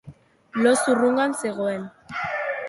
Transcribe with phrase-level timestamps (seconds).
[0.63, 1.85] Lo zurrungan zegoen.